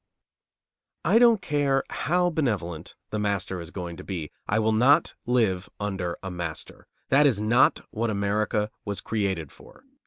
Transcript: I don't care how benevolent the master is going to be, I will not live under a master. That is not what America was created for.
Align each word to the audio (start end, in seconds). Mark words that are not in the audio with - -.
I 1.05 1.19
don't 1.19 1.43
care 1.43 1.83
how 1.91 2.31
benevolent 2.31 2.95
the 3.11 3.19
master 3.19 3.61
is 3.61 3.69
going 3.69 3.97
to 3.97 4.03
be, 4.03 4.31
I 4.47 4.57
will 4.57 4.71
not 4.71 5.13
live 5.27 5.69
under 5.79 6.17
a 6.23 6.31
master. 6.31 6.87
That 7.09 7.27
is 7.27 7.39
not 7.39 7.81
what 7.91 8.09
America 8.09 8.71
was 8.83 8.99
created 8.99 9.51
for. 9.51 9.83